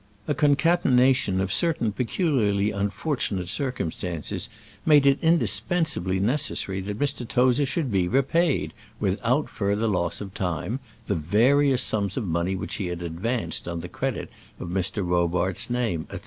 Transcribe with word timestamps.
A 0.27 0.33
concatenation 0.33 1.39
of 1.39 1.53
certain 1.53 1.91
peculiarly 1.91 2.71
unfortunate 2.71 3.49
circumstances 3.49 4.49
made 4.83 5.05
it 5.05 5.19
indispensably 5.21 6.19
necessary 6.19 6.81
that 6.81 6.97
Mr. 6.97 7.27
Tozer 7.27 7.67
should 7.67 7.91
be 7.91 8.07
repaid, 8.07 8.73
without 8.99 9.47
further 9.47 9.85
loss 9.87 10.19
of 10.19 10.33
time, 10.33 10.79
the 11.05 11.13
various 11.13 11.83
sums 11.83 12.17
of 12.17 12.25
money 12.25 12.55
which 12.55 12.77
he 12.77 12.87
had 12.87 13.03
advanced 13.03 13.67
on 13.67 13.81
the 13.81 13.87
credit 13.89 14.31
of 14.59 14.69
Mr. 14.69 15.05
Robarts's 15.07 15.69
name, 15.69 16.07
&c. 16.11 16.17